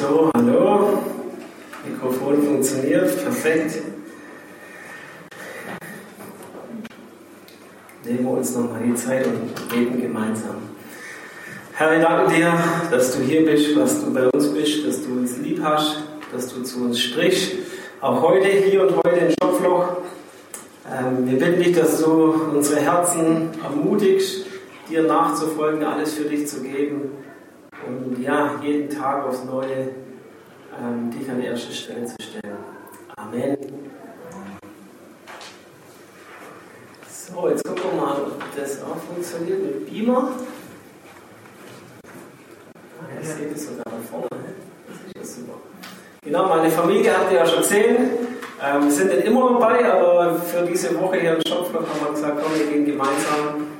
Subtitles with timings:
[0.00, 1.02] So, hallo.
[1.86, 3.82] Mikrofon funktioniert, perfekt.
[8.06, 10.56] Nehmen wir uns nochmal die Zeit und beten gemeinsam.
[11.74, 12.54] Herr, wir danken dir,
[12.90, 15.98] dass du hier bist, dass du bei uns bist, dass du uns lieb hast,
[16.32, 17.56] dass du zu uns sprichst.
[18.00, 19.98] Auch heute, hier und heute im Schopfloch.
[20.90, 24.46] Ähm, wir bitten dich, dass du unsere Herzen ermutigst,
[24.88, 27.10] dir nachzufolgen, alles für dich zu geben
[27.86, 29.90] und ja, jeden Tag aufs Neue
[30.78, 32.56] ähm, dich an die erste Stelle zu stellen.
[33.16, 33.56] Amen.
[37.08, 40.30] So, jetzt gucken wir mal, ob das auch funktioniert mit Beamer.
[43.00, 44.26] Ah, ihr seht es sogar da vorne.
[44.30, 44.54] Ne?
[44.88, 45.58] Das ist ja super.
[46.22, 47.96] Genau, meine Familie habt ihr ja schon gesehen.
[48.62, 52.12] Ähm, wir sind nicht immer dabei, aber für diese Woche hier im Schopfloch haben wir
[52.12, 53.79] gesagt, komm, wir gehen gemeinsam.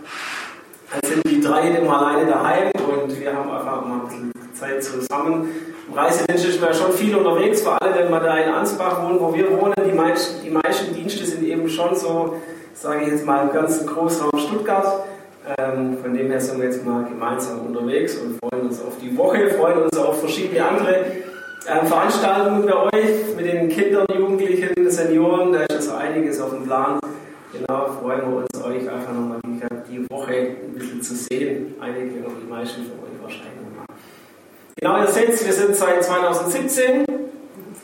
[0.91, 4.83] Dann sind die drei immer alleine daheim und wir haben einfach mal ein bisschen Zeit
[4.83, 5.49] zusammen.
[5.87, 9.33] Im Reisedienst man schon viel unterwegs, vor allem wenn wir da in Ansbach wohnen, wo
[9.33, 9.75] wir wohnen.
[9.87, 12.35] Die meisten, die meisten Dienste sind eben schon so,
[12.75, 15.05] sage ich jetzt mal, im ganzen Großraum Stuttgart.
[15.59, 19.17] Ähm, von dem her sind wir jetzt mal gemeinsam unterwegs und freuen uns auf die
[19.17, 21.07] Woche, freuen uns auf verschiedene andere
[21.69, 25.53] ähm, Veranstaltungen bei euch mit den Kindern, Jugendlichen, Senioren.
[25.53, 26.99] Da ist also einiges auf dem Plan.
[27.53, 29.41] Genau, freuen wir uns, euch einfach nochmal
[29.89, 31.75] die, Woche ein bisschen zu sehen.
[31.81, 33.87] Einige oder die meisten von euch wahrscheinlich nochmal.
[34.77, 37.05] Genau, ihr seht, wir sind seit 2017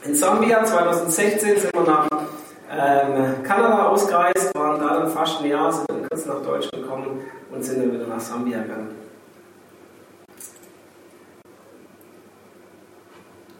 [0.04, 0.64] in Sambia.
[0.64, 2.08] 2016 sind wir nach
[2.70, 7.20] ähm, Kanada ausgereist, waren da dann fast ein Jahr, sind dann kurz nach Deutschland gekommen
[7.50, 8.94] und sind dann wieder nach Sambia gegangen.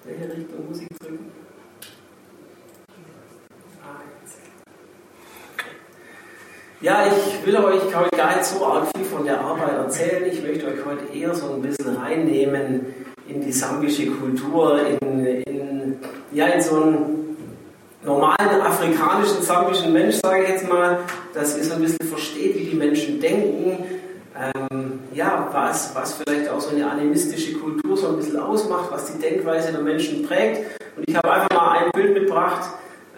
[0.05, 1.33] Welche Richtung muss ich drücken?
[6.83, 10.31] Ja, ich will euch heute gar nicht so arg viel von der Arbeit erzählen.
[10.31, 12.95] Ich möchte euch heute eher so ein bisschen reinnehmen
[13.27, 15.97] in die sambische Kultur, in, in,
[16.33, 17.37] ja, in so einen
[18.05, 20.99] normalen afrikanischen sambischen Mensch, sage ich jetzt mal,
[21.33, 23.83] dass ihr so ein bisschen versteht, wie die Menschen denken,
[24.39, 29.11] ähm, ja, was, was vielleicht auch so eine animistische Kultur so ein bisschen ausmacht, was
[29.11, 30.79] die Denkweise der Menschen prägt.
[30.95, 32.69] Und ich habe einfach mal ein Bild mitgebracht,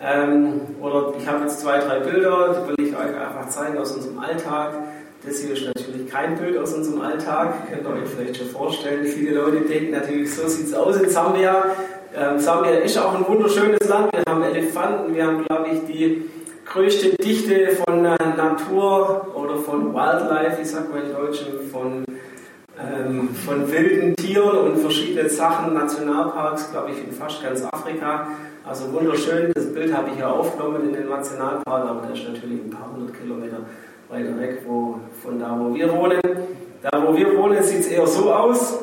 [0.03, 3.93] ähm, oder ich habe jetzt zwei, drei Bilder, die will ich euch einfach zeigen aus
[3.93, 4.73] unserem Alltag.
[5.25, 9.05] Das hier ist natürlich kein Bild aus unserem Alltag, könnt ihr euch vielleicht schon vorstellen.
[9.05, 11.65] Viele Leute denken natürlich, so sieht es aus in Sambia.
[12.17, 14.13] Ähm, Sambia ist auch ein wunderschönes Land.
[14.13, 16.31] Wir haben Elefanten, wir haben, glaube ich, die
[16.65, 21.41] größte Dichte von äh, Natur oder von Wildlife, ich sag mal in Deutsch,
[21.73, 22.05] von,
[22.79, 28.29] ähm, von wilden Tieren und verschiedenen Sachen, Nationalparks, glaube ich, in fast ganz Afrika.
[28.69, 32.61] Also wunderschön, das Bild habe ich ja aufgenommen in den Nationalpark, aber der ist natürlich
[32.65, 33.61] ein paar hundert Kilometer
[34.11, 36.21] weiter weg wo, von da, wo wir wohnen.
[36.83, 38.81] Da, wo wir wohnen, sieht es eher so aus.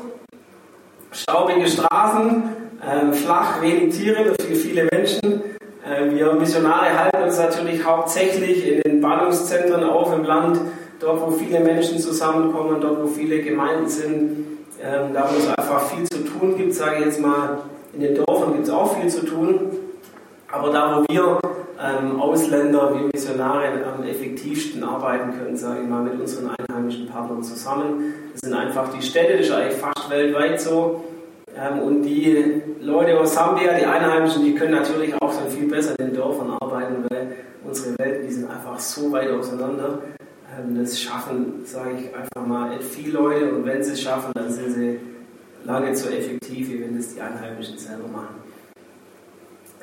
[1.12, 2.44] Staubige Straßen,
[2.82, 5.44] äh, flach, wenig Tiere, dafür viele Menschen.
[5.88, 10.62] Äh, wir Missionare halten uns natürlich hauptsächlich in den Ballungszentren auf im Land,
[11.00, 14.48] dort, wo viele Menschen zusammenkommen, dort, wo viele Gemeinden sind.
[14.84, 17.60] Ähm, da, wo es einfach viel zu tun gibt, sage ich jetzt mal,
[17.96, 19.72] in den Dörfern gibt es auch viel zu tun.
[20.52, 21.40] Aber da, wo wir
[21.82, 27.44] ähm, Ausländer, wir Missionare am effektivsten arbeiten können, sage ich mal, mit unseren einheimischen Partnern
[27.44, 28.14] zusammen.
[28.32, 31.04] Das sind einfach die Städte, das ist eigentlich fast weltweit so.
[31.58, 35.98] Ähm, und die Leute aus Sambia, die Einheimischen, die können natürlich auch dann viel besser
[36.00, 37.36] in den Dörfern arbeiten, weil
[37.66, 40.00] unsere Welten, die sind einfach so weit auseinander.
[40.58, 44.52] Ähm, das schaffen, sage ich einfach mal, viele Leute und wenn sie es schaffen, dann
[44.52, 45.00] sind sie
[45.66, 48.36] lange so effektiv, wie wenn das die Einheimischen selber machen.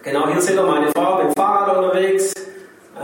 [0.02, 2.32] Genau, hier seht ihr meine Frau mit dem Fahrrad unterwegs.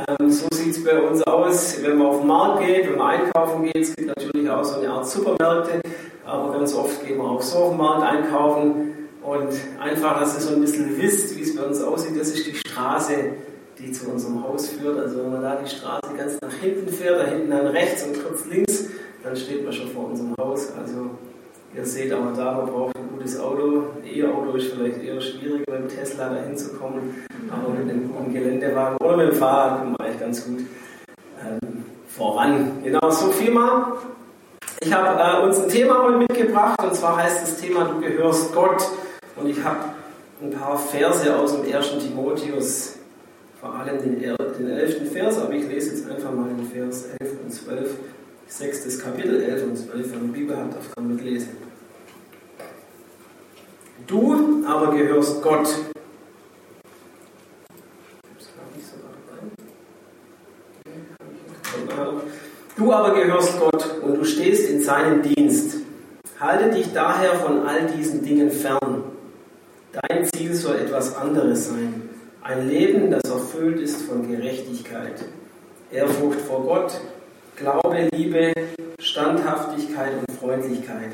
[0.09, 3.21] Ähm, so sieht es bei uns aus, wenn man auf den Markt geht, wenn man
[3.21, 3.77] einkaufen geht.
[3.77, 5.81] Es gibt natürlich auch so eine Art Supermärkte,
[6.27, 8.95] aber ganz oft gehen wir auch so auf den Markt einkaufen.
[9.23, 9.51] Und
[9.81, 12.55] einfach, dass ihr so ein bisschen wisst, wie es bei uns aussieht, das ist die
[12.55, 13.15] Straße,
[13.79, 14.99] die zu unserem Haus führt.
[14.99, 18.23] Also wenn man da die Straße ganz nach hinten fährt, da hinten dann rechts und
[18.23, 18.87] kurz links,
[19.23, 20.73] dann steht man schon vor unserem Haus.
[20.79, 21.11] Also
[21.75, 23.85] Ihr seht aber da, man braucht ein gutes Auto.
[24.05, 28.97] E-Auto ist vielleicht eher schwieriger mit dem Tesla da hinzukommen, aber mit einem guten Geländewagen
[28.99, 30.61] oder mit dem Fahrrad kommt man eigentlich ganz gut
[31.41, 32.79] ähm, voran.
[32.83, 33.99] Genau, so viel mal.
[34.81, 38.55] Ich habe äh, uns ein Thema heute mitgebracht und zwar heißt das Thema Du gehörst
[38.55, 38.83] Gott.
[39.37, 39.81] Und ich habe
[40.41, 41.91] ein paar Verse aus dem 1.
[41.99, 42.97] Timotheus,
[43.61, 45.13] vor allem den, den 11.
[45.13, 47.91] Vers, aber ich lese jetzt einfach mal den Vers 11 und 12
[48.49, 51.68] sechstes Kapitel, 11 und 12, wenn man Bibel hat, darf man mitlesen.
[54.09, 55.69] Du aber gehörst Gott.
[62.75, 65.77] Du aber gehörst Gott und du stehst in seinem Dienst.
[66.41, 69.03] Halte dich daher von all diesen Dingen fern.
[69.93, 72.09] Dein Ziel soll etwas anderes sein.
[72.41, 75.23] Ein Leben, das erfüllt ist von Gerechtigkeit,
[75.93, 76.99] Ehrfurcht vor Gott,
[77.57, 78.55] Glaube, Liebe,
[79.01, 81.13] Standhaftigkeit und Freundlichkeit.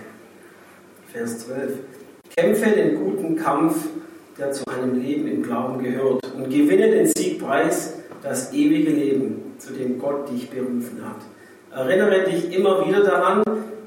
[1.12, 1.78] Vers 12.
[2.36, 3.76] Kämpfe den guten Kampf,
[4.36, 9.72] der zu einem Leben im Glauben gehört, und gewinne den Siegpreis, das ewige Leben, zu
[9.72, 11.18] dem Gott dich berufen hat.
[11.70, 13.42] Erinnere dich immer wieder daran,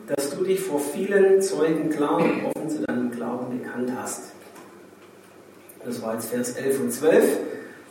[0.08, 4.32] dass du dich vor vielen Zeugen klar und offen zu deinem Glauben bekannt hast.
[5.86, 7.38] Das war jetzt Vers 11 und 12.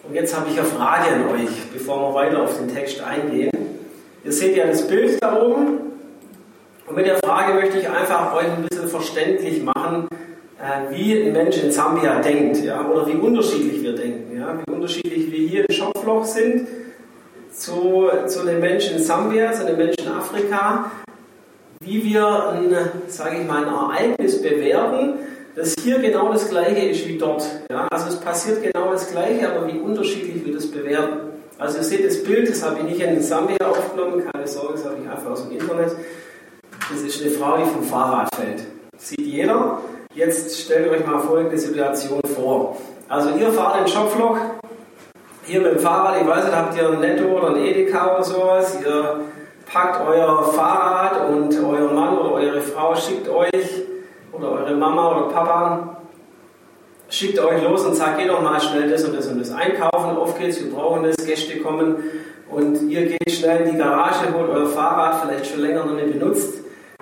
[0.09, 3.51] Und jetzt habe ich eine Frage an euch, bevor wir weiter auf den Text eingehen.
[4.25, 5.81] Ihr seht ja das Bild da oben.
[6.87, 10.09] Und mit der Frage möchte ich einfach euch ein bisschen verständlich machen,
[10.91, 15.31] wie ein Mensch in Sambia denkt, ja, oder wie unterschiedlich wir denken, ja, wie unterschiedlich
[15.31, 16.67] wir hier in Schopfloch sind
[17.53, 20.91] zu, zu den Menschen in Sambia, zu den Menschen in Afrika,
[21.81, 22.75] wie wir ein,
[23.09, 25.15] sage ich mal, ein Ereignis bewerten,
[25.55, 27.45] das hier genau das gleiche ist wie dort.
[27.71, 31.19] Ja, also es passiert genau das gleiche, aber wie unterschiedlich wir das bewerten.
[31.59, 34.85] Also ihr seht das Bild, das habe ich nicht in Sambia aufgenommen, keine Sorge, das
[34.85, 35.97] habe ich einfach aus dem Internet.
[36.91, 38.65] Das ist eine Frau, die vom Fahrrad fällt.
[38.99, 39.81] Sieht jeder.
[40.17, 42.79] Jetzt stellt euch mal folgende Situation vor.
[43.07, 44.39] Also ihr fahrt in Schopfloch,
[45.45, 48.25] hier mit dem Fahrrad, ich weiß nicht, habt ihr ein Netto oder ein Edeka oder
[48.25, 49.21] sowas, ihr
[49.71, 53.83] packt euer Fahrrad und euer Mann oder eure Frau schickt euch
[54.33, 55.99] oder eure Mama oder Papa
[57.11, 60.17] schickt euch los und sagt, geh doch mal schnell das und das und das einkaufen,
[60.17, 61.97] auf geht's, wir brauchen das, Gäste kommen.
[62.49, 66.19] Und ihr geht schnell in die Garage, holt euer Fahrrad, vielleicht schon länger noch nicht
[66.19, 66.55] benutzt,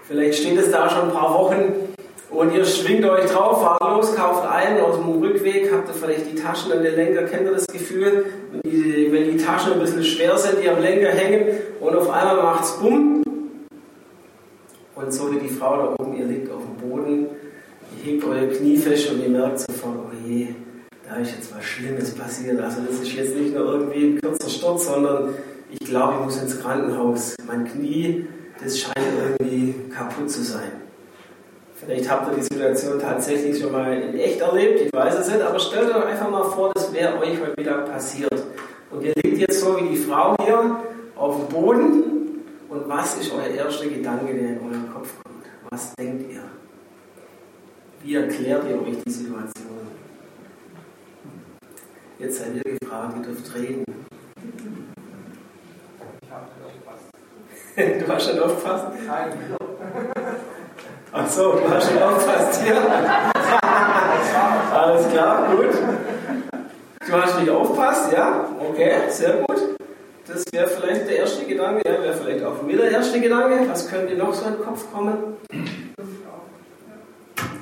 [0.03, 1.94] vielleicht steht es da schon ein paar Wochen
[2.35, 6.33] und ihr schwingt euch drauf, fahrt los, kauft ein, aus dem Rückweg habt ihr vielleicht
[6.33, 9.81] die Taschen an den Lenker, kennt ihr das Gefühl, wenn die, wenn die Taschen ein
[9.81, 11.47] bisschen schwer sind, die am Lenker hängen
[11.81, 13.23] und auf einmal macht's bumm
[14.95, 17.27] und so wie die Frau da oben, ihr liegt auf dem Boden,
[17.97, 20.49] ihr hebt euer Knie fest und ihr merkt sofort, oh je,
[21.09, 22.61] da ist jetzt was Schlimmes passiert.
[22.61, 25.35] Also das ist jetzt nicht nur irgendwie ein kurzer Sturz, sondern
[25.71, 27.35] ich glaube, ich muss ins Krankenhaus.
[27.47, 28.27] Mein Knie,
[28.63, 30.84] das scheint irgendwie kaputt zu sein.
[31.85, 35.43] Vielleicht habt ihr die Situation tatsächlich schon mal in echt erlebt, ich weiß es nicht,
[35.43, 38.43] aber stellt euch einfach mal vor, das wäre euch heute Mittag passiert.
[38.91, 40.81] Und ihr liegt jetzt so wie die Frau hier
[41.15, 42.05] auf dem Boden
[42.71, 45.45] und was ist euer erster Gedanke, der in euren Kopf kommt?
[45.71, 46.43] Was denkt ihr?
[48.03, 49.53] Wie erklärt ihr euch die Situation?
[52.19, 53.85] Jetzt seid ihr gefragt, ihr dürft reden.
[56.23, 57.05] Ich habe aufgepasst.
[58.07, 58.87] Du hast schon aufgepasst?
[59.07, 59.33] Nein.
[61.17, 62.77] Ach so, du hast schon aufgepasst hier.
[64.73, 65.69] Alles klar, gut.
[67.07, 68.49] Du hast nicht aufgepasst, ja?
[68.59, 69.79] Okay, sehr gut.
[70.27, 73.61] Das wäre vielleicht der erste Gedanke, ja, wäre vielleicht auch mir der erste Gedanke.
[73.71, 75.37] Was könnte noch so in den Kopf kommen?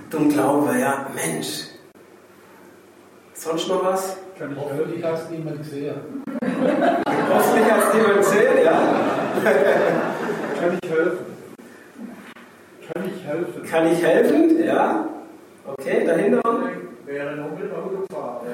[0.08, 1.64] Dumm Glaube, ja, Mensch.
[3.34, 4.16] Sonst noch was?
[4.38, 6.24] Kann ich Hoffentlich hat es niemand gesehen.
[6.40, 8.80] Hoffentlich hat es niemand gesehen, ja.
[10.58, 11.31] Kann ich helfen?
[13.22, 13.62] Kann ich helfen?
[13.70, 15.06] Kann ich helfen, ja.
[15.66, 16.42] Okay, dahinter.
[17.06, 18.46] Wäre nur mit dem Auto fahren.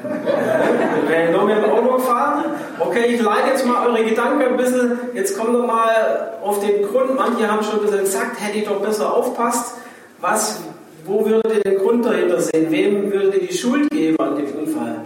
[1.08, 2.44] Wäre nur mit dem Auto fahren.
[2.78, 4.98] Okay, ich leite jetzt mal eure Gedanken ein bisschen.
[5.14, 7.14] Jetzt kommt noch mal auf den Grund.
[7.16, 9.76] Manche haben schon ein bisschen gesagt, hätte ich doch besser aufpasst.
[10.20, 10.60] Was,
[11.04, 12.70] wo würdet ihr den Grund dahinter sehen?
[12.70, 14.96] Wem würdet ihr die Schuld geben an dem Unfall?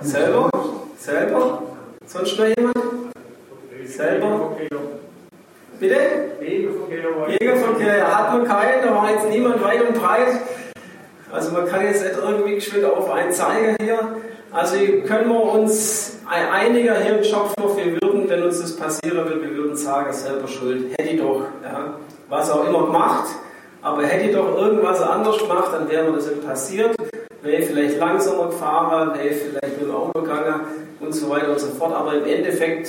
[0.00, 0.50] Selber?
[0.96, 1.62] Selber?
[2.06, 2.76] Sonst noch jemand?
[3.84, 4.56] Selber?
[5.78, 5.96] Bitte?
[6.40, 7.04] Wegeverkehr.
[7.28, 10.28] Jägerverkehr hat man keinen, da war jetzt niemand weit und breit.
[11.30, 13.98] Also man kann jetzt nicht irgendwie geschwind auf einen zeigen hier.
[14.52, 19.42] Also können wir uns einiger hier im Schopfloch, wir würden, wenn uns das passieren würde,
[19.42, 20.92] wir würden sagen, selber schuld.
[20.98, 21.94] Hätte ich doch, ja,
[22.28, 23.26] was auch immer gemacht,
[23.82, 26.96] aber hätte ich doch irgendwas anders gemacht, dann wäre mir das nicht passiert.
[27.42, 30.60] Wäre ich vielleicht langsamer gefahren, wäre ich vielleicht mit dem Auto gegangen
[31.00, 31.92] und so weiter und so fort.
[31.92, 32.88] Aber im Endeffekt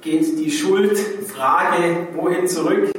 [0.00, 2.90] geht die Schuldfrage wohin zurück?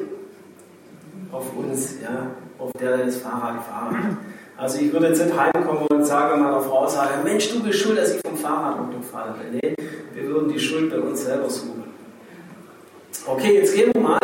[1.32, 4.18] Auf uns, ja, auf der das Fahrrad gefahren hat.
[4.58, 7.98] Also ich würde jetzt nicht heimkommen und sagen meiner Frau, sagen, Mensch, du bist schuld,
[7.98, 9.36] dass ich vom Fahrrad runterfalle.
[9.54, 9.74] Nee,
[10.14, 11.84] wir würden die Schuld bei uns selber suchen.
[13.26, 14.20] Okay, jetzt gehen wir mal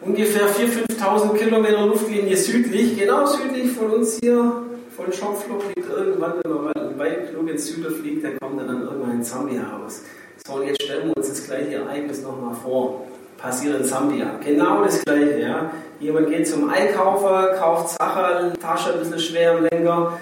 [0.00, 4.62] ungefähr 4.000, 5.000 Kilometer Luftlinie südlich, genau südlich von uns hier,
[4.96, 9.12] von Schopfloch liegt irgendwann, wenn man weit genug ins Süden fliegt, dann kommt dann irgendwann
[9.12, 10.02] in Zambia raus.
[10.46, 13.06] So, und jetzt stellen wir uns das gleiche Ereignis nochmal vor.
[13.36, 14.38] Passiert in Sambia.
[14.44, 15.40] Genau das gleiche.
[15.40, 15.72] Ja.
[15.98, 20.18] Jemand geht zum Einkaufer, kauft Sachen, Tasche ein bisschen schwer im Lenker,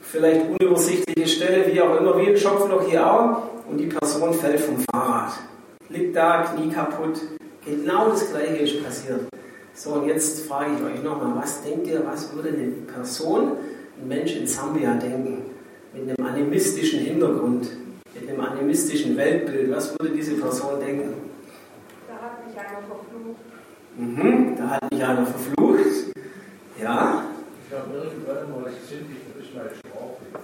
[0.00, 4.60] vielleicht unübersichtliche Stelle, wie auch immer, wie ein Schopfloch hier auch, und die Person fällt
[4.60, 5.32] vom Fahrrad.
[5.90, 7.20] Liegt da, Knie kaputt.
[7.64, 9.20] Genau das gleiche ist passiert.
[9.74, 13.52] So, und jetzt frage ich euch nochmal, was denkt ihr, was würde eine Person,
[14.00, 15.42] ein Mensch in Sambia denken,
[15.92, 17.68] mit einem animistischen Hintergrund,
[18.20, 21.14] mit einem animistischen Weltbild, was würde diese Person denken?
[22.08, 23.40] Da hat mich einer verflucht.
[23.96, 26.12] Mhm, da hat mich einer verflucht.
[26.80, 27.22] Ja,
[27.68, 28.70] Ich habe irgendwann mal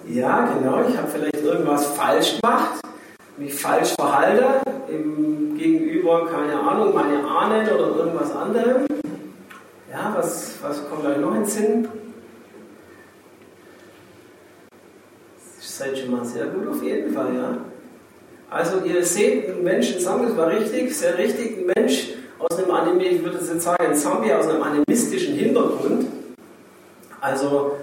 [0.08, 2.80] ja, genau, ich habe vielleicht irgendwas falsch gemacht,
[3.36, 8.86] mich falsch verhalte, im Gegenüber, keine Ahnung, meine Ahnen oder irgendwas anderem.
[9.90, 11.88] Ja, was, was kommt euch noch ins Sinn?
[15.76, 17.58] Seid schon mal sehr gut auf jeden Fall, ja.
[18.50, 22.58] Also ihr seht, ein Mensch in Sambia, das war richtig, sehr richtig, ein Mensch aus
[22.58, 26.06] einem Anime, ich würde jetzt sagen, in Sambia aus einem animistischen Hintergrund.
[27.20, 27.76] Also,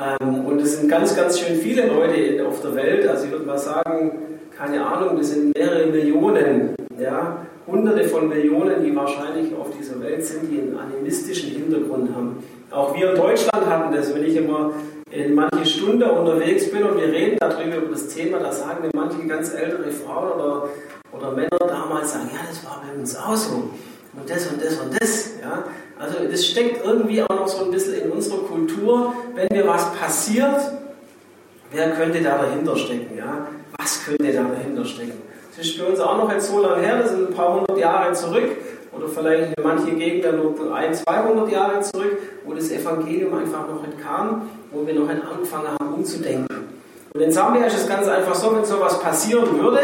[0.00, 3.44] ähm, und es sind ganz, ganz schön viele Leute auf der Welt, also ich würde
[3.44, 4.12] mal sagen,
[4.56, 10.24] keine Ahnung, das sind mehrere Millionen, ja, hunderte von Millionen, die wahrscheinlich auf dieser Welt
[10.24, 12.42] sind, die einen animistischen Hintergrund haben.
[12.70, 14.72] Auch wir in Deutschland hatten das, wenn ich immer
[15.14, 18.90] in manche Stunde unterwegs bin und wir reden darüber über das Thema, da sagen mir
[18.94, 20.68] manche ganz ältere Frauen oder,
[21.12, 23.70] oder Männer damals, sagen, ja, das war bei uns auch so.
[24.16, 25.30] Und das und das und das.
[25.40, 25.64] Ja.
[25.98, 29.92] Also das steckt irgendwie auch noch so ein bisschen in unserer Kultur, wenn mir was
[29.94, 30.60] passiert,
[31.70, 33.16] wer könnte da dahinter stecken?
[33.16, 33.46] Ja?
[33.78, 35.22] Was könnte da dahinter stecken?
[35.56, 37.78] Das ist für uns auch noch jetzt so lange her, das sind ein paar hundert
[37.78, 38.48] Jahre zurück
[38.96, 43.86] oder vielleicht in manchen Gegenden nur ein, 200 Jahre zurück, wo das Evangelium einfach noch
[43.86, 46.68] nicht kam, wo wir noch nicht angefangen haben umzudenken.
[47.14, 49.78] Und in Sambia ist es ganz einfach so, wenn sowas passieren würde,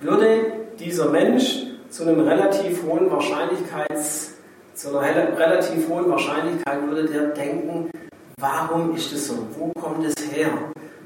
[0.00, 4.34] würde dieser Mensch zu einem relativ hohen Wahrscheinlichkeits,
[4.74, 7.90] zu einer relativ hohen Wahrscheinlichkeit würde der denken,
[8.38, 9.34] warum ist es so?
[9.56, 10.50] Wo kommt es her?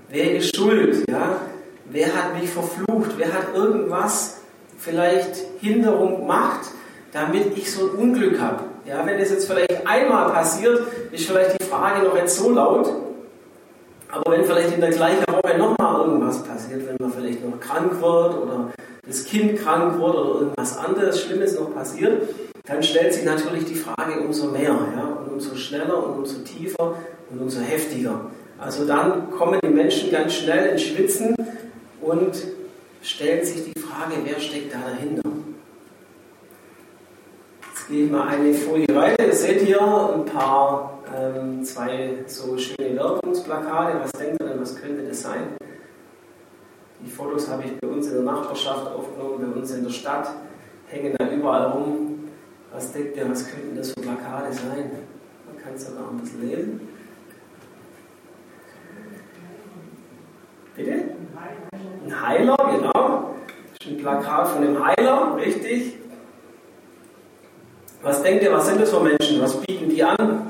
[0.09, 1.05] Wer ist schuld?
[1.11, 1.41] Ja?
[1.87, 3.13] Wer hat mich verflucht?
[3.17, 4.43] Wer hat irgendwas
[4.87, 6.61] vielleicht Hinderung gemacht,
[7.13, 8.65] damit ich so ein Unglück habe?
[8.87, 12.89] Ja, wenn es jetzt vielleicht einmal passiert, ist vielleicht die Frage noch nicht so laut.
[14.13, 18.01] Aber wenn vielleicht in der gleichen Woche nochmal irgendwas passiert, wenn man vielleicht noch krank
[18.01, 18.71] wird oder
[19.05, 22.23] das Kind krank wird oder irgendwas anderes Schlimmes noch passiert,
[22.65, 25.19] dann stellt sich natürlich die Frage umso mehr ja?
[25.21, 26.95] und umso schneller und umso tiefer
[27.31, 28.21] und umso heftiger.
[28.59, 31.35] Also dann kommen die Menschen ganz schnell ins Schwitzen
[32.01, 32.37] und
[33.03, 35.23] stellen sich die Frage, wer steckt da dahinter?
[37.69, 39.27] Jetzt gehe ich mal eine Folie weiter.
[39.27, 44.01] Ihr seht hier ein paar, ähm, zwei so schöne Werbungsplakate.
[44.03, 45.57] Was denkt ihr denn, was könnte das sein?
[47.05, 50.29] Die Fotos habe ich bei uns in der Nachbarschaft aufgenommen, bei uns in der Stadt,
[50.89, 52.29] hängen da überall rum.
[52.73, 54.91] Was denkt ihr, was könnten das für Plakate sein?
[55.47, 56.81] Man kann es ja noch ein bisschen lesen.
[60.75, 61.05] Bitte?
[61.37, 63.35] Ein Heiler, genau.
[63.79, 65.95] Das ist ein Plakat von einem Heiler, richtig.
[68.03, 69.41] Was denkt ihr, was sind das für Menschen?
[69.43, 70.47] Was bieten die an,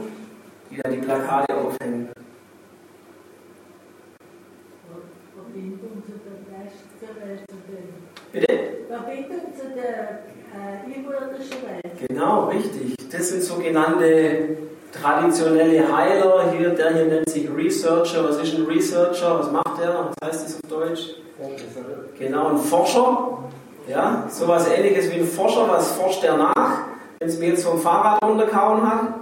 [0.71, 2.11] die da die Plakate aufhängen?
[5.35, 7.41] Verbindung zu der Rest zur Welt.
[7.49, 7.95] zu den-
[8.33, 8.87] Bitte?
[8.89, 10.25] Verbindung zu der
[10.55, 12.09] äh, überirdischen Welt.
[12.09, 12.95] Genau, richtig.
[13.11, 14.49] Das sind sogenannte
[15.01, 16.53] traditionelle Heiler.
[16.53, 18.29] Hier, der hier nennt sich Researcher.
[18.29, 19.39] Was ist ein Researcher?
[19.39, 20.11] Was macht er?
[20.11, 21.17] Was heißt das auf Deutsch?
[22.19, 23.39] Genau, ein Forscher.
[23.89, 25.69] Ja, sowas ähnliches wie ein Forscher.
[25.69, 26.79] Was forscht der nach?
[27.19, 29.15] Wenn es mir jetzt vom Fahrrad runtergehauen hat?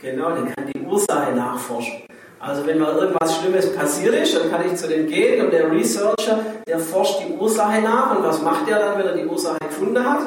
[0.00, 2.02] Genau, der kann die Ursache nachforschen.
[2.40, 5.70] Also wenn mal irgendwas Schlimmes passiert ist, dann kann ich zu dem gehen und der
[5.72, 8.16] Researcher, der forscht die Ursache nach.
[8.16, 10.20] Und was macht er dann, wenn er die Ursache gefunden hat?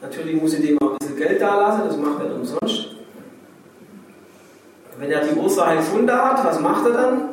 [0.00, 2.99] Natürlich muss ich dem auch ein bisschen Geld da lassen, das macht er umsonst.
[4.98, 7.28] Wenn er die Ursache gefunden hat, was macht er dann?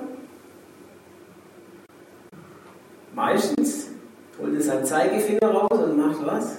[3.13, 3.89] Meistens
[4.39, 6.57] holt er seinen Zeigefinger raus und macht was?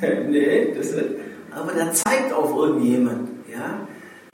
[0.28, 1.10] nee, das nicht.
[1.50, 3.28] Aber der zeigt auf irgendjemand.
[3.52, 3.86] Ja?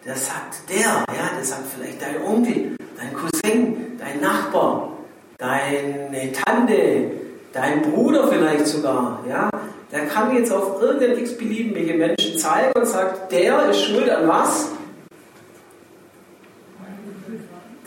[0.04, 4.92] Der sagt der, ja, der sagt vielleicht dein Onkel, dein Cousin, dein Nachbar,
[5.38, 7.10] deine Tante,
[7.52, 9.20] dein Bruder vielleicht sogar.
[9.28, 9.50] Ja?
[9.92, 14.68] Der kann jetzt auf irgendeinen x-beliebigen Menschen zeigen und sagt, der ist schuld an was?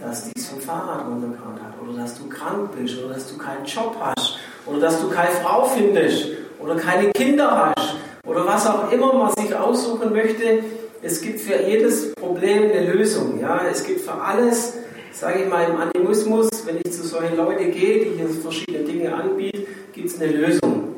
[0.01, 3.65] Dass dies vom Fahrrad runtergehauen hat oder dass du krank bist oder dass du keinen
[3.65, 6.27] Job hast oder dass du keine Frau findest
[6.59, 10.63] oder keine Kinder hast oder was auch immer man sich aussuchen möchte.
[11.01, 13.39] Es gibt für jedes Problem eine Lösung.
[13.39, 13.61] Ja?
[13.69, 14.73] Es gibt für alles,
[15.13, 19.13] sage ich mal, im Animismus, wenn ich zu solchen Leuten gehe, die hier verschiedene Dinge
[19.13, 20.95] anbieten, gibt es eine Lösung.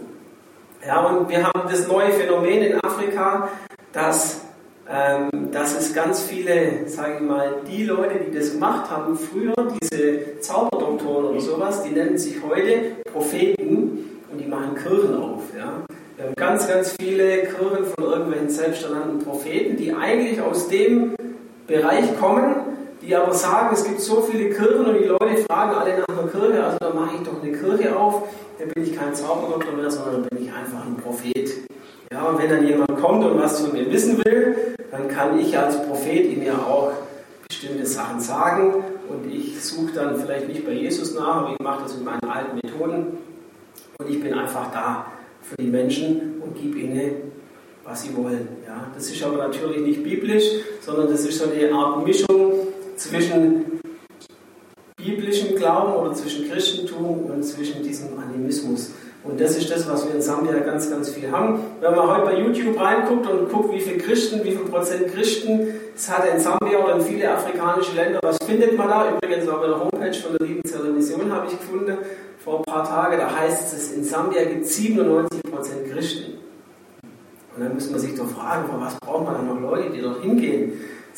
[0.86, 3.50] Ja, und wir haben das neue Phänomen in Afrika,
[3.92, 4.42] dass,
[4.90, 9.54] ähm, dass es ganz viele, sage ich mal, die Leute, die das gemacht haben, früher,
[9.82, 15.42] diese Zauberdoktoren oder sowas, die nennen sich heute Propheten und die machen Kirchen auf.
[15.58, 15.84] Ja?
[16.16, 21.16] Wir haben ganz, ganz viele Kirchen von irgendwelchen selbsternannten Propheten, die eigentlich aus dem
[21.68, 22.76] Bereich kommen,
[23.06, 26.28] die aber sagen, es gibt so viele Kirchen und die Leute fragen alle nach einer
[26.28, 28.24] Kirche, also dann mache ich doch eine Kirche auf,
[28.58, 31.52] dann bin ich kein Zauberdoktor mehr, sondern dann bin ich einfach ein Prophet.
[32.12, 35.58] Ja, und wenn dann jemand kommt und was von mir wissen will, dann kann ich
[35.58, 36.92] als Prophet ihm ja auch
[37.48, 41.84] bestimmte Sachen sagen und ich suche dann vielleicht nicht bei Jesus nach, aber ich mache
[41.84, 43.18] das mit meinen alten Methoden
[44.00, 45.08] und ich bin einfach da
[45.42, 47.32] für die Menschen und gebe ihnen,
[47.84, 48.48] was sie wollen.
[48.66, 50.46] Ja, das ist aber natürlich nicht biblisch,
[50.82, 52.66] sondern das ist so eine Art Mischung
[52.98, 53.80] zwischen
[54.98, 58.92] biblischem Glauben oder zwischen Christentum und zwischen diesem Animismus.
[59.24, 61.60] Und das ist das, was wir in Sambia ganz, ganz viel haben.
[61.82, 65.68] Wenn man heute bei YouTube reinguckt und guckt, wie viele Christen, wie viel Prozent Christen
[65.96, 69.14] es hat in Sambia oder in viele afrikanische Länder, was findet man da?
[69.16, 71.98] Übrigens auf der Homepage von der Liebenzeller Mission habe ich gefunden,
[72.44, 76.34] vor ein paar Tagen, da heißt es, in Sambia gibt es 97 Prozent Christen.
[77.56, 80.22] Und dann muss man sich doch fragen, was braucht man dann noch Leute, die dort
[80.22, 80.74] hingehen?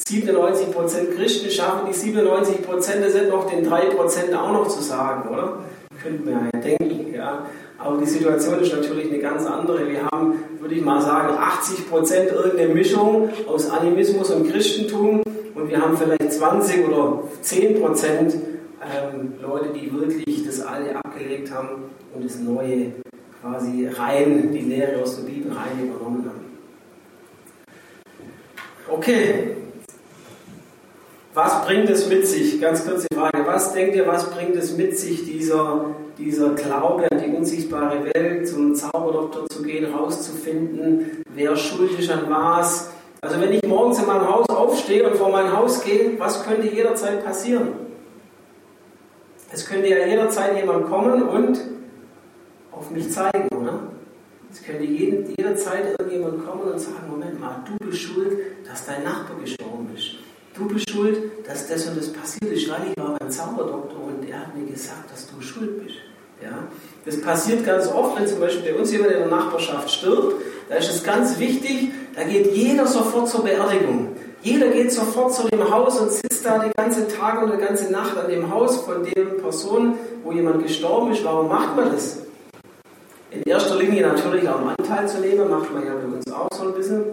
[0.05, 4.67] 97 Prozent Christen schaffen die 97 Prozent, das sind noch den 3 Prozent auch noch
[4.67, 5.59] zu sagen, oder?
[6.01, 7.47] Könnten wir ja denken, ja.
[7.79, 9.87] Aber die Situation ist natürlich eine ganz andere.
[9.87, 15.21] Wir haben, würde ich mal sagen, 80 Prozent irgendeine Mischung aus Animismus und Christentum
[15.53, 21.51] und wir haben vielleicht 20 oder 10 Prozent ähm, Leute, die wirklich das Alte abgelegt
[21.51, 22.93] haben und das Neue
[23.41, 26.45] quasi rein, die Lehre aus der Bibel rein übernommen haben.
[28.89, 29.57] Okay,
[31.37, 32.59] was bringt es mit sich?
[32.59, 33.45] Ganz kurze Frage.
[33.45, 38.47] Was denkt ihr, was bringt es mit sich, dieser, dieser Glaube an die unsichtbare Welt,
[38.47, 42.89] zum Zauberdoktor zu gehen, rauszufinden, wer schuld ist an was?
[43.21, 46.67] Also wenn ich morgens in meinem Haus aufstehe und vor mein Haus gehe, was könnte
[46.73, 47.67] jederzeit passieren?
[49.53, 51.59] Es könnte ja jederzeit jemand kommen und
[52.71, 53.79] auf mich zeigen, oder?
[54.51, 59.37] Es könnte jederzeit irgendjemand kommen und sagen, Moment mal, du bist schuld, dass dein Nachbar
[59.39, 60.26] gestorben ist.
[60.57, 64.27] Du bist schuld, dass das und das passiert ist, weil ich war beim Zauberdoktor und
[64.27, 65.97] er hat mir gesagt, dass du schuld bist.
[66.41, 66.67] Ja?
[67.05, 70.75] Das passiert ganz oft, wenn zum Beispiel bei uns jemand in der Nachbarschaft stirbt, da
[70.75, 74.15] ist es ganz wichtig, da geht jeder sofort zur Beerdigung.
[74.41, 77.91] Jeder geht sofort zu dem Haus und sitzt da den ganzen Tag und die ganze
[77.91, 81.23] Nacht an dem Haus von der Person, wo jemand gestorben ist.
[81.23, 82.17] Warum macht man das?
[83.29, 86.63] In erster Linie natürlich am Anteil zu nehmen, macht man ja bei uns auch so
[86.63, 87.03] ein bisschen.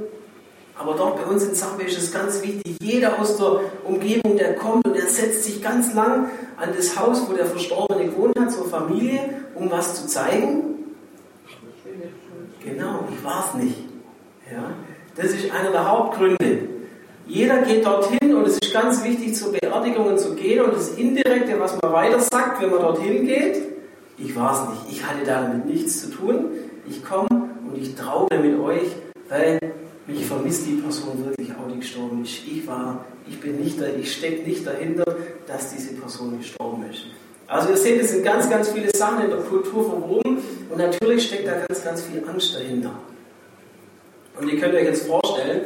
[0.84, 4.54] Aber dort bei uns in Sachbe ist es ganz wichtig, jeder aus der Umgebung, der
[4.54, 8.52] kommt und der setzt sich ganz lang an das Haus, wo der Verstorbene gewohnt hat,
[8.52, 9.20] zur Familie,
[9.54, 10.74] um was zu zeigen.
[12.62, 13.78] Genau, ich war es nicht.
[14.52, 14.72] Ja,
[15.16, 16.68] das ist einer der Hauptgründe.
[17.26, 21.58] Jeder geht dorthin und es ist ganz wichtig, zur Beerdigung zu gehen und das Indirekte,
[21.58, 23.56] was man weiter sagt, wenn man dorthin geht,
[24.18, 26.44] ich war es nicht, ich hatte damit nichts zu tun,
[26.86, 28.88] ich komme und ich traue mit euch,
[29.30, 29.58] weil
[30.06, 32.40] mich vermisst die Person wirklich auch, die gestorben ist.
[32.46, 35.04] Ich war, ich bin nicht da, ich stecke nicht dahinter,
[35.46, 37.06] dass diese Person gestorben ist.
[37.46, 40.38] Also ihr seht, es sind ganz, ganz viele Sachen in der Kultur verwoben
[40.70, 42.94] und natürlich steckt da ganz, ganz viel Angst dahinter.
[44.40, 45.60] Und ihr könnt euch jetzt vorstellen,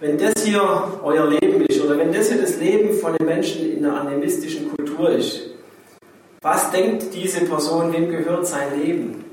[0.00, 0.62] wenn das hier
[1.04, 4.74] euer Leben ist oder wenn das hier das Leben von den Menschen in der animistischen
[4.74, 5.42] Kultur ist,
[6.40, 9.24] was denkt diese Person, wem gehört sein Leben?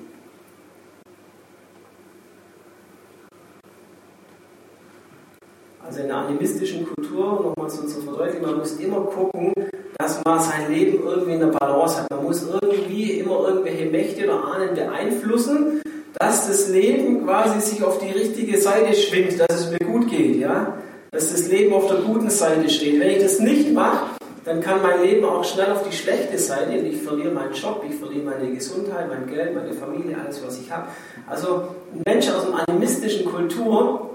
[5.85, 9.53] Also in der animistischen Kultur, nochmal so zur Verdeutlichung, man muss immer gucken,
[9.97, 12.09] dass man sein Leben irgendwie in der Balance hat.
[12.11, 15.81] Man muss irgendwie immer irgendwelche Mächte oder Ahnen beeinflussen,
[16.19, 20.37] dass das Leben quasi sich auf die richtige Seite schwingt, dass es mir gut geht,
[20.37, 20.77] ja?
[21.11, 22.99] Dass das Leben auf der guten Seite steht.
[22.99, 24.11] Wenn ich das nicht mache,
[24.45, 27.95] dann kann mein Leben auch schnell auf die schlechte Seite ich verliere meinen Job, ich
[27.95, 30.87] verliere meine Gesundheit, mein Geld, meine Familie, alles, was ich habe.
[31.27, 31.63] Also
[31.93, 34.08] ein Mensch aus einer animistischen Kultur,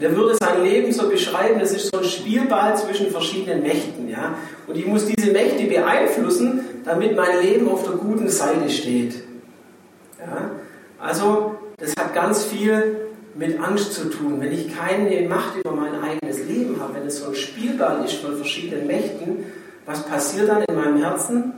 [0.00, 4.08] der würde sein Leben so beschreiben, das ist so ein Spielball zwischen verschiedenen Mächten.
[4.08, 4.34] Ja?
[4.66, 9.14] Und ich muss diese Mächte beeinflussen, damit mein Leben auf der guten Seite steht.
[10.18, 10.50] Ja?
[10.98, 14.40] Also, das hat ganz viel mit Angst zu tun.
[14.40, 18.14] Wenn ich keine Macht über mein eigenes Leben habe, wenn es so ein Spielball ist
[18.14, 19.44] von verschiedenen Mächten,
[19.86, 21.52] was passiert dann in meinem Herzen?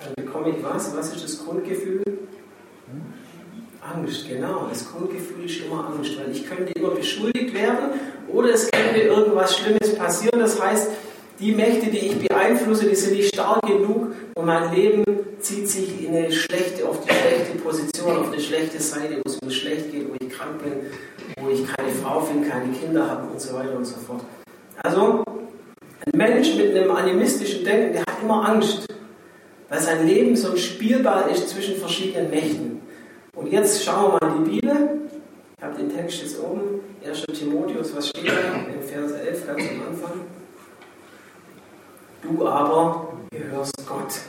[0.00, 0.94] Dann bekomme ich was?
[0.96, 2.02] Was ist das Grundgefühl?
[4.02, 4.66] Angst, genau.
[4.68, 9.56] Das Grundgefühl ist immer Angst, weil ich könnte immer beschuldigt werden oder es könnte irgendwas
[9.56, 10.40] Schlimmes passieren.
[10.40, 10.88] Das heißt,
[11.38, 15.04] die Mächte, die ich beeinflusse, die sind nicht stark genug und mein Leben
[15.40, 19.40] zieht sich in eine schlechte, auf die schlechte Position, auf eine schlechte Seite, wo es
[19.42, 20.72] mir schlecht geht, wo ich krank bin,
[21.44, 24.22] wo ich keine Frau finde, keine Kinder habe und so weiter und so fort.
[24.82, 25.24] Also,
[26.04, 28.86] ein Mensch mit einem animistischen Denken, der hat immer Angst,
[29.68, 32.81] weil sein Leben so ein Spielball ist zwischen verschiedenen Mächten.
[33.34, 35.00] Und jetzt schauen wir mal in die Bibel.
[35.56, 36.80] Ich habe den Text jetzt oben.
[37.04, 37.22] 1.
[37.32, 38.56] Timotheus, was steht da?
[38.70, 40.20] In Vers 11, ganz am Anfang.
[42.20, 44.20] Du aber gehörst Gott.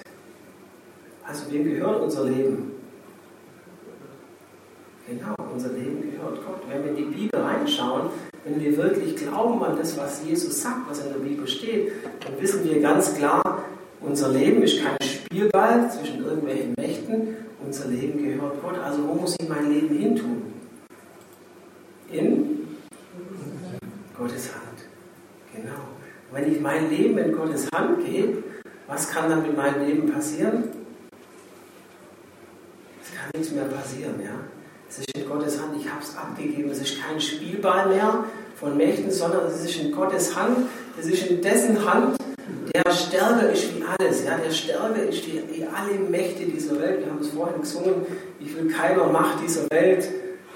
[1.27, 2.71] Also wem gehört unser Leben?
[5.05, 6.61] Genau, unser Leben gehört Gott.
[6.69, 8.09] Wenn wir in die Bibel reinschauen,
[8.45, 11.91] wenn wir wirklich glauben an das, was Jesus sagt, was in der Bibel steht,
[12.23, 13.63] dann wissen wir ganz klar,
[13.99, 17.35] unser Leben ist kein Spielball zwischen irgendwelchen Mächten.
[17.65, 18.77] Unser Leben gehört Gott.
[18.79, 20.53] Also wo muss ich mein Leben hintun?
[22.11, 22.67] In
[24.17, 24.63] Gottes Hand.
[25.55, 25.71] Genau.
[26.31, 28.43] wenn ich mein Leben in Gottes Hand gebe,
[28.87, 30.63] was kann dann mit meinem Leben passieren?
[33.01, 34.31] Es kann nichts mehr passieren, ja.
[34.89, 36.69] Es ist in Gottes Hand, ich habe es abgegeben.
[36.69, 40.57] Es ist kein Spielball mehr von Mächten, sondern es ist in Gottes Hand.
[40.99, 42.17] Es ist in dessen Hand,
[42.73, 44.25] der stärker ist wie alles.
[44.25, 44.37] Ja?
[44.37, 46.99] Der stärker ist wie, wie alle Mächte dieser Welt.
[47.01, 48.05] Wir haben es vorhin gesungen.
[48.39, 50.07] Ich will keiner Macht dieser Welt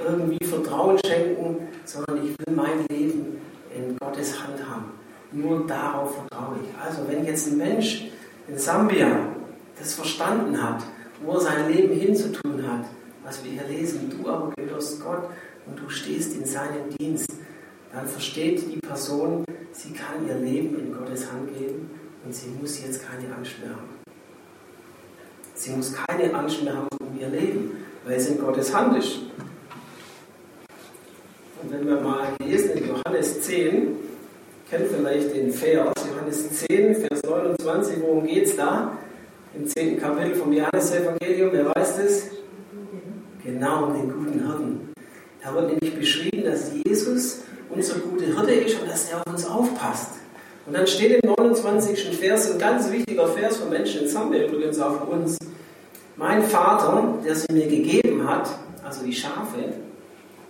[0.04, 3.38] irgendwie Vertrauen schenken, sondern ich will mein Leben
[3.76, 4.92] in Gottes Hand haben.
[5.32, 6.84] Nur darauf vertraue ich.
[6.84, 8.10] Also wenn jetzt ein Mensch
[8.48, 9.28] in Sambia
[9.78, 10.84] das verstanden hat,
[11.24, 12.86] wo er sein Leben hinzutun hat,
[13.24, 15.24] was wir hier lesen, du aber gehörst Gott
[15.66, 17.28] und du stehst in seinem Dienst,
[17.98, 21.90] dann versteht die Person, sie kann ihr Leben in Gottes Hand geben
[22.24, 23.90] und sie muss jetzt keine Angst mehr haben.
[25.56, 27.72] Sie muss keine Angst mehr haben um ihr Leben,
[28.06, 29.18] weil es in Gottes Hand ist.
[31.64, 33.96] Und wenn wir mal lesen in Johannes 10,
[34.70, 38.96] kennt vielleicht den Vers, Johannes 10, Vers 29, worum geht es da?
[39.56, 40.00] Im 10.
[40.00, 42.28] Kapitel vom Johannes-Evangelium, wer weiß das?
[43.44, 44.94] Genau, um den guten Hirten.
[45.42, 49.46] Da wird nämlich beschrieben, dass Jesus unser guter Hirte ist und dass er auf uns
[49.46, 50.12] aufpasst.
[50.66, 52.18] Und dann steht im 29.
[52.18, 55.38] Vers, ein ganz wichtiger Vers für Menschen in Zambia, übrigens auch für uns.
[56.18, 58.50] Mein Vater, der sie mir gegeben hat,
[58.84, 59.74] also die Schafe,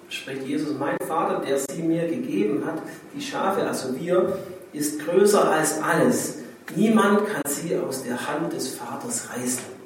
[0.10, 2.82] spricht Jesus, mein Vater, der sie mir gegeben hat,
[3.16, 4.40] die Schafe, also wir,
[4.74, 6.40] ist größer als alles.
[6.76, 9.78] Niemand kann sie aus der Hand des Vaters reißen.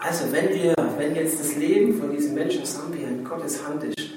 [0.00, 4.13] Also wenn wir, wenn jetzt das Leben von diesem Menschen Sambia in Gottes Hand ist,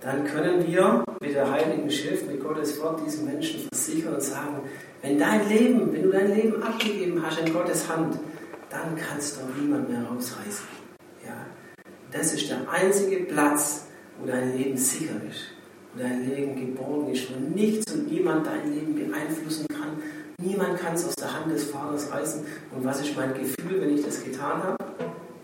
[0.00, 4.60] dann können wir mit der Heiligen Schrift, mit Gottes Wort diesen Menschen versichern und sagen,
[5.02, 8.18] wenn dein Leben, wenn du dein Leben abgegeben hast in Gottes Hand,
[8.70, 10.66] dann kannst du niemand mehr rausreißen.
[11.26, 11.46] Ja?
[12.12, 13.86] Das ist der einzige Platz,
[14.20, 15.52] wo dein Leben sicher ist,
[15.94, 20.02] wo dein Leben geborgen ist, wo nichts und niemand dein Leben beeinflussen kann.
[20.40, 22.44] Niemand kann es aus der Hand des Vaters reißen.
[22.74, 24.76] Und was ist mein Gefühl, wenn ich das getan habe?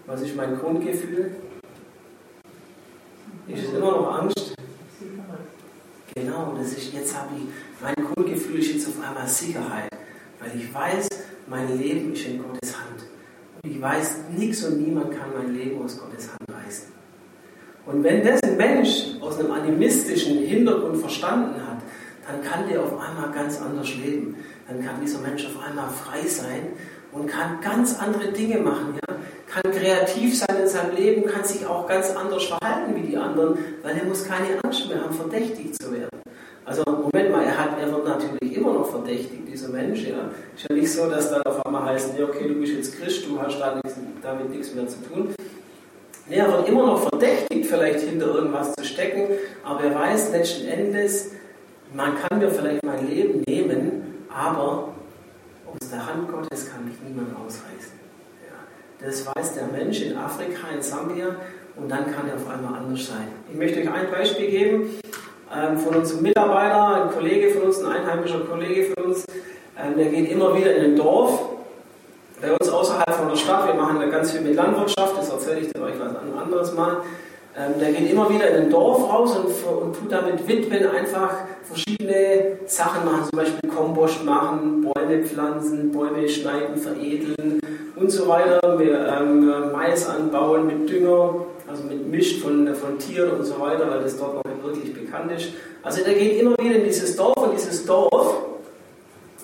[0.06, 1.34] Was ist mein Grundgefühl?
[3.46, 4.54] Ist es immer noch Angst?
[6.14, 7.44] Genau, das ist, jetzt habe ich,
[7.82, 9.90] mein Grundgefühl ist jetzt auf einmal Sicherheit,
[10.40, 11.08] weil ich weiß,
[11.46, 13.04] mein Leben ist in Gottes Hand.
[13.62, 16.86] Und ich weiß, nichts und niemand kann mein Leben aus Gottes Hand reißen.
[17.84, 21.82] Und wenn das ein Mensch aus einem animistischen Hintergrund verstanden hat,
[22.26, 24.36] dann kann der auf einmal ganz anders leben.
[24.66, 26.68] Dann kann dieser Mensch auf einmal frei sein
[27.14, 28.98] und kann ganz andere Dinge machen.
[29.08, 29.14] Ja?
[29.46, 33.56] Kann kreativ sein in seinem Leben, kann sich auch ganz anders verhalten wie die anderen,
[33.82, 36.08] weil er muss keine Angst mehr haben, verdächtigt zu werden.
[36.64, 40.02] Also Moment mal, er, hat, er wird natürlich immer noch verdächtigt, dieser Mensch.
[40.04, 40.30] Ja.
[40.56, 43.26] Ist ja nicht so, dass dann auf einmal heißt, nee, okay, du bist jetzt Christ,
[43.26, 45.34] du hast damit nichts mehr zu tun.
[46.26, 49.28] Nee, er wird immer noch verdächtigt, vielleicht hinter irgendwas zu stecken,
[49.62, 51.32] aber er weiß letzten Endes,
[51.94, 54.93] man kann mir vielleicht mein Leben nehmen, aber
[55.80, 57.98] aus der Hand Gottes kann mich niemand ausreißen.
[58.46, 61.36] Ja, das weiß der Mensch in Afrika, in Sambia,
[61.76, 63.28] und dann kann er auf einmal anders sein.
[63.50, 64.90] Ich möchte euch ein Beispiel geben
[65.54, 69.24] ähm, von unserem Mitarbeiter, ein Kollege von uns, ein einheimischer Kollege von uns,
[69.76, 71.40] ähm, der geht immer wieder in ein Dorf
[72.40, 73.66] bei uns außerhalb von der Stadt.
[73.66, 76.98] Wir machen da ganz viel mit Landwirtschaft, das erzähle ich dir euch was anderes mal.
[77.56, 81.34] Ähm, der geht immer wieder in ein Dorf raus und, und tut damit Witwen einfach
[81.62, 87.60] verschiedene Sachen machen, zum Beispiel Kompost machen, Bäume pflanzen, Bäume schneiden, veredeln
[87.94, 93.30] und so weiter, wir, ähm, Mais anbauen mit Dünger, also mit Misch von, von Tieren
[93.30, 95.50] und so weiter, weil das dort noch nicht wirklich bekannt ist.
[95.84, 98.34] Also der geht immer wieder in dieses Dorf und dieses Dorf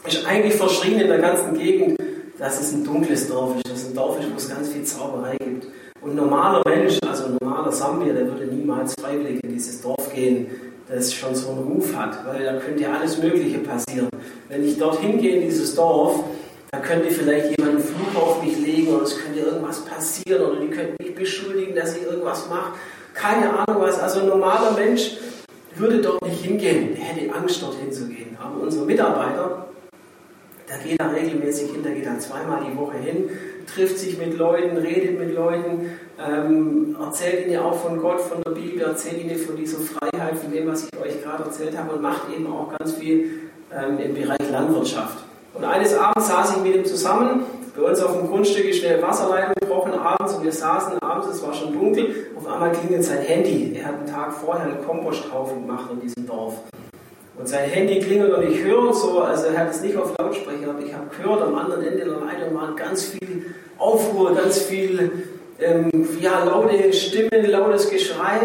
[0.04, 1.96] ist eigentlich verschrien in der ganzen Gegend,
[2.38, 4.82] dass es ein dunkles Dorf ist, dass es ein Dorf ist, wo es ganz viel
[4.82, 5.66] Zauberei gibt.
[6.02, 10.12] Und ein normaler Mensch, also ein normaler Sambier, der würde niemals freiwillig in dieses Dorf
[10.14, 10.46] gehen,
[10.88, 14.08] das schon so einen Ruf hat, weil da könnte ja alles Mögliche passieren.
[14.48, 16.24] Wenn ich dorthin gehe in dieses Dorf,
[16.72, 20.60] da könnte vielleicht jemand einen Fluch auf mich legen oder es könnte irgendwas passieren oder
[20.60, 22.72] die könnten mich beschuldigen, dass ich irgendwas mache.
[23.12, 23.98] Keine Ahnung was.
[24.00, 25.18] Also ein normaler Mensch
[25.76, 28.36] würde dort nicht hingehen, der hätte Angst, dorthin zu gehen.
[28.40, 29.66] Aber unser Mitarbeiter,
[30.70, 33.28] Der geht da regelmäßig hin, der geht da zweimal die Woche hin,
[33.74, 38.52] trifft sich mit Leuten, redet mit Leuten, ähm, erzählt ihnen auch von Gott, von der
[38.52, 42.02] Bibel, erzählt ihnen von dieser Freiheit, von dem, was ich euch gerade erzählt habe und
[42.02, 45.18] macht eben auch ganz viel ähm, im Bereich Landwirtschaft.
[45.54, 47.42] Und eines Abends saß ich mit ihm zusammen.
[47.76, 51.42] Bei uns auf dem Grundstück ist schnell Wasserleitung gebrochen abends und wir saßen abends, es
[51.42, 52.26] war schon dunkel.
[52.36, 53.76] Auf einmal klingelt sein Handy.
[53.76, 56.54] Er hat einen Tag vorher einen Komposthaufen gemacht in diesem Dorf.
[57.40, 60.68] Und sein Handy klingelt und ich höre so, also er hat es nicht auf Lautsprecher,
[60.68, 63.46] aber ich habe gehört, am anderen Ende der Leitung waren ganz viel
[63.78, 65.10] Aufruhr, ganz viel
[65.58, 68.40] ähm, ja, laute Stimmen, lautes Geschrei.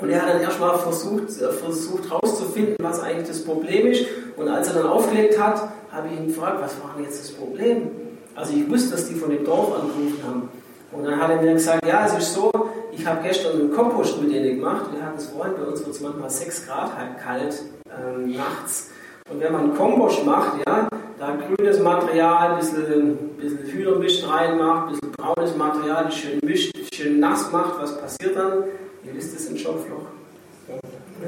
[0.00, 4.06] Und er hat dann erstmal versucht, äh, versucht herauszufinden, was eigentlich das Problem ist.
[4.36, 7.30] Und als er dann aufgelegt hat, habe ich ihn gefragt, was war denn jetzt das
[7.30, 7.92] Problem?
[8.34, 10.48] Also ich wusste, dass die von dem Dorf angerufen haben.
[10.90, 12.50] Und dann hat er mir gesagt, ja, es ist so,
[12.90, 14.86] ich habe gestern einen Kompost mit denen gemacht.
[14.92, 17.54] Wir hatten es vorhin, bei uns wird es manchmal 6 Grad halt kalt
[17.98, 18.90] ähm, nachts.
[19.30, 24.92] Und wenn man Kompost macht, ja, da grünes Material, ein bisschen, bisschen Hühnermist reinmacht, ein
[24.92, 28.64] bisschen braunes Material, schön mischt, schön nass macht, was passiert dann?
[29.04, 30.06] Ihr wisst es im Schopfloch.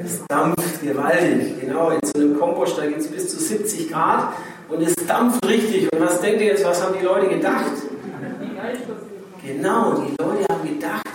[0.03, 1.59] Es dampft gewaltig.
[1.59, 4.33] Genau, in so einem Kompost, da geht es bis zu 70 Grad
[4.69, 5.91] und es dampft richtig.
[5.91, 7.71] Und was denkt ihr jetzt, was haben die Leute gedacht?
[9.43, 11.06] Genau, die Leute haben gedacht,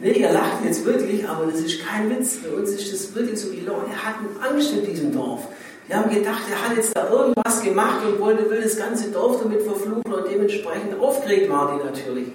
[0.00, 2.36] nee, ihr lacht jetzt wirklich, aber das ist kein Witz.
[2.36, 5.48] Bei uns ist das wirklich so, die Leute hatten Angst in diesem Dorf.
[5.88, 9.40] Die haben gedacht, er hat jetzt da irgendwas gemacht und wollte, will das ganze Dorf
[9.42, 12.28] damit verfluchen und dementsprechend aufgeregt war die natürlich.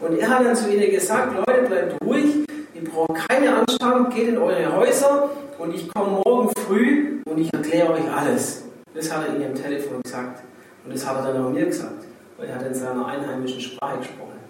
[0.00, 4.08] Und er hat dann zu ihnen gesagt, Leute, bleibt ruhig, ihr braucht keine Angst haben,
[4.10, 8.64] geht in eure Häuser und ich komme morgen früh und ich erkläre euch alles.
[8.94, 10.42] Das hat er ihnen am Telefon gesagt.
[10.84, 12.04] Und das hat er dann auch mir gesagt.
[12.36, 14.40] Weil er hat in seiner einheimischen Sprache gesprochen.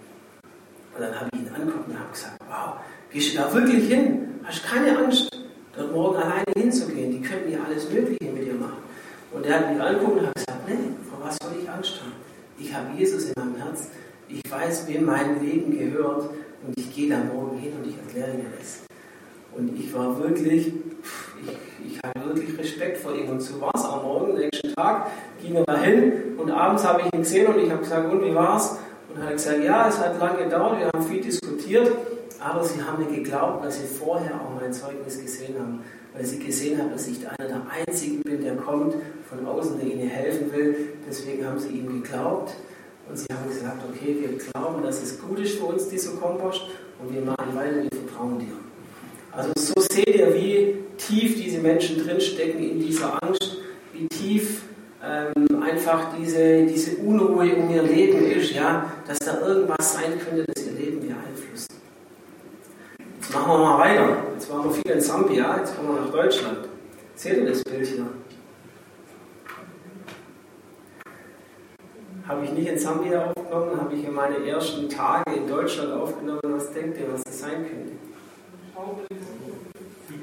[0.95, 2.75] Und dann habe ich ihn angeguckt und habe gesagt, wow,
[3.11, 4.39] gehst du da wirklich hin?
[4.43, 5.29] Hast keine Angst,
[5.75, 7.11] dort morgen alleine hinzugehen.
[7.11, 8.83] Die könnten ja alles Mögliche mit dir machen.
[9.31, 12.13] Und er hat mich angeguckt und hat gesagt, nee, vor was soll ich Angst haben?
[12.59, 13.87] Ich habe Jesus in meinem Herzen.
[14.27, 16.29] Ich weiß, wem mein Leben gehört.
[16.65, 18.83] Und ich gehe da morgen hin und ich erkläre mir das.
[19.55, 23.29] Und ich war wirklich, ich, ich hatte wirklich Respekt vor ihm.
[23.29, 25.07] Und so war es am Morgen, nächsten Tag,
[25.41, 28.33] ging er dahin und abends habe ich ihn gesehen und ich habe gesagt, und wie
[28.33, 28.77] war's?
[29.09, 31.91] Und er hat gesagt, ja, es hat lange gedauert, wir haben viel diskutiert,
[32.43, 35.81] aber sie haben mir geglaubt, weil sie vorher auch mein Zeugnis gesehen haben.
[36.13, 38.95] Weil sie gesehen haben, dass ich einer der Einzigen bin, der kommt
[39.27, 40.75] von außen, der ihnen helfen will.
[41.07, 42.53] Deswegen haben sie ihm geglaubt.
[43.09, 46.63] Und sie haben gesagt, okay, wir glauben, dass es gut ist für uns, dieser Kompost,
[47.01, 48.53] und wir machen weiter, wir vertrauen dir.
[49.31, 53.57] Also so seht ihr, wie tief diese Menschen drinstecken in dieser Angst,
[53.91, 54.61] wie tief
[55.03, 60.45] ähm, einfach diese, diese Unruhe um ihr Leben ist, ja, dass da irgendwas sein könnte,
[60.53, 61.67] das ihr Leben beeinflusst.
[63.19, 64.17] Jetzt machen wir mal weiter.
[64.33, 66.59] Jetzt waren wir viel in Sambia, jetzt kommen wir nach Deutschland.
[67.15, 68.05] Seht ihr das Bild hier?
[72.27, 76.39] Habe ich nicht in Sambia aufgenommen, habe ich in meine ersten Tage in Deutschland aufgenommen.
[76.43, 77.93] Was denkt ihr, was das sein könnte?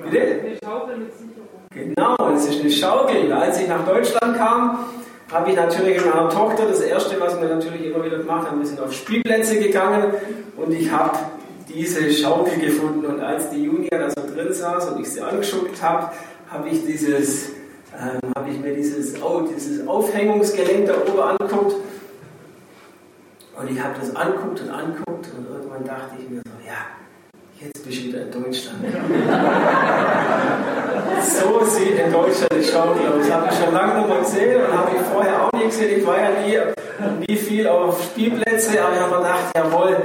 [0.02, 0.20] Bitte?
[0.20, 1.60] Eine Schaukel mit Sicherung.
[1.72, 3.32] Genau, es ist eine Schaukel.
[3.32, 4.86] Als ich nach Deutschland kam,
[5.30, 8.58] habe ich natürlich mit meiner Tochter das erste, was wir natürlich immer wieder gemacht haben,
[8.58, 10.14] wir sind auf Spielplätze gegangen
[10.56, 11.18] und ich habe
[11.74, 13.06] diese Schaukel gefunden.
[13.06, 16.10] Und als die Junia da so drin saß und ich sie angeschuckt habe,
[16.50, 17.50] habe ich dieses,
[17.98, 21.76] ähm, habe ich mir dieses, oh, dieses Aufhängungsgelenk da oben angeguckt.
[23.56, 26.86] Und ich habe das anguckt und anguckt und irgendwann dachte ich mir so, ja,
[27.60, 28.78] jetzt bist du wieder in Deutschland.
[31.22, 33.26] so sieht in Deutschland die Schaukel aus.
[33.26, 36.00] Das habe ich schon lange noch mal gesehen und habe ich vorher auch nie gesehen.
[36.00, 36.58] Ich war ja nie,
[37.28, 39.98] nie viel auf Spielplätze, aber ich habe mir gedacht, jawohl,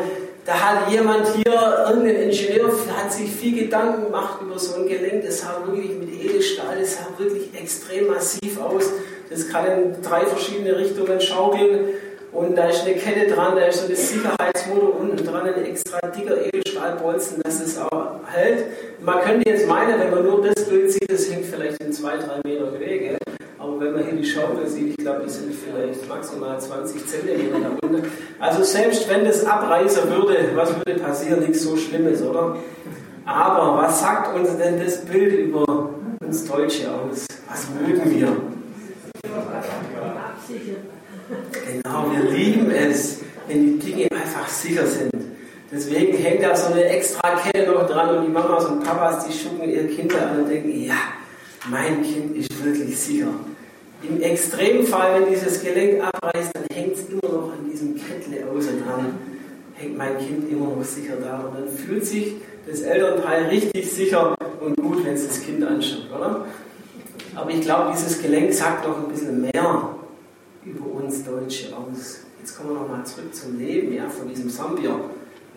[0.46, 5.26] da hat jemand hier, irgendein Ingenieur, hat sich viel Gedanken gemacht über so ein Gelenk.
[5.26, 8.92] Das sah wirklich mit Edelstahl, das sah wirklich extrem massiv aus.
[9.30, 11.90] Das kann in drei verschiedene Richtungen schaukeln.
[12.32, 16.00] Und da ist eine Kette dran, da ist so das Sicherheitsmotor unten dran, ein extra
[16.10, 18.66] dicker Edelstahlbolzen, dass es auch hält.
[19.02, 22.18] Man könnte jetzt meinen, wenn man nur das Bild sieht, das hängt vielleicht in zwei,
[22.18, 23.18] drei Meter Wege.
[23.78, 27.88] Wenn man hier die Schaukel sieht, ich glaube, die sind vielleicht maximal 20 Zentimeter da
[27.88, 28.10] unten.
[28.40, 31.42] Also selbst wenn das abreißen würde, was würde passieren?
[31.42, 32.58] Nichts so Schlimmes, oder?
[33.26, 35.90] Aber was sagt uns denn das Bild über
[36.24, 37.26] uns Deutsche aus?
[37.50, 38.28] Was mögen wir?
[41.68, 45.12] Genau, wir lieben es, wenn die Dinge einfach sicher sind.
[45.72, 49.34] Deswegen hängt da so eine extra Kette noch dran und die Mamas und Papas, die
[49.34, 50.94] schucken ihre Kinder an und denken, ja,
[51.70, 53.28] mein Kind ist wirklich sicher.
[54.04, 58.84] Im Extremfall, wenn dieses Gelenk abreißt, dann hängt es immer noch an diesem Kettle außen
[58.84, 59.18] dran.
[59.76, 61.40] Hängt mein Kind immer noch sicher da.
[61.40, 62.36] Und dann fühlt sich
[62.68, 66.46] das Elternteil richtig sicher und gut, wenn es das Kind anschaut, oder?
[67.36, 69.96] Aber ich glaube, dieses Gelenk sagt noch ein bisschen mehr
[70.64, 72.22] über uns Deutsche aus.
[72.40, 75.00] Jetzt kommen wir nochmal zurück zum Leben, ja, von diesem Sambier,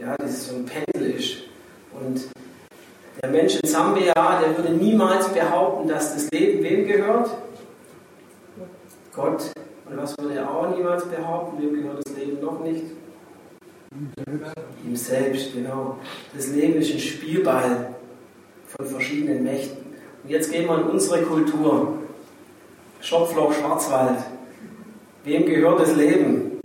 [0.01, 1.39] ja, das so ein Pendel ist.
[1.93, 2.29] Und
[3.23, 7.31] der Mensch in Sambia, der würde niemals behaupten, dass das Leben wem gehört?
[9.19, 9.51] Gott.
[9.91, 11.61] Und was würde er auch niemals behaupten?
[11.61, 12.85] Wem gehört das Leben noch nicht?
[14.87, 15.99] Ihm selbst, genau.
[16.33, 17.95] Das Leben ist ein Spielball
[18.65, 19.79] von verschiedenen Mächten.
[20.23, 21.99] Und jetzt gehen wir in unsere Kultur.
[23.01, 24.19] Schopfloch, Schwarzwald.
[25.25, 26.61] Wem gehört das Leben?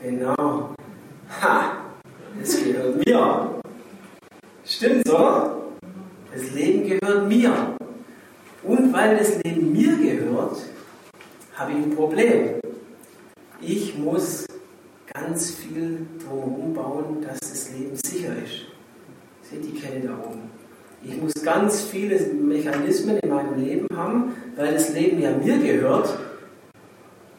[0.00, 0.74] Genau.
[1.40, 1.72] Ha!
[2.40, 3.50] Es gehört mir.
[4.64, 5.56] Stimmt's, oder?
[6.32, 7.52] Das Leben gehört mir.
[8.62, 10.56] Und weil das Leben mir gehört,
[11.54, 12.60] habe ich ein Problem.
[13.60, 14.46] Ich muss
[15.12, 18.66] ganz viel drumherum bauen, dass das Leben sicher ist.
[19.42, 20.50] Seht die Kette da oben.
[21.04, 26.18] Ich muss ganz viele Mechanismen in meinem Leben haben, weil das Leben ja mir gehört.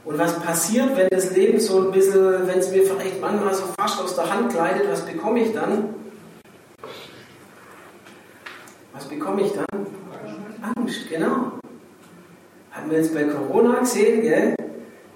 [0.05, 3.63] Und was passiert, wenn das Leben so ein bisschen, wenn es mir vielleicht manchmal so
[3.77, 5.95] fast aus der Hand gleitet, was bekomme ich dann?
[8.93, 9.65] Was bekomme ich dann?
[10.75, 11.53] Angst, genau.
[12.73, 14.55] Haben wir jetzt bei Corona gesehen, gell?